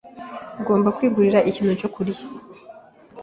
[0.59, 2.25] Ugomba kwigurira ikintu cyo kurya.